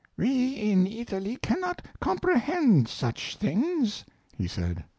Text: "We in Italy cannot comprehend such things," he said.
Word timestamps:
"We 0.17 0.53
in 0.55 0.87
Italy 0.87 1.37
cannot 1.43 1.85
comprehend 1.99 2.87
such 2.87 3.35
things," 3.37 4.03
he 4.35 4.47
said. 4.47 4.83